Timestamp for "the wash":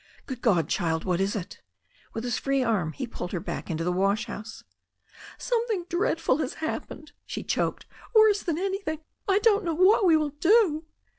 3.83-4.25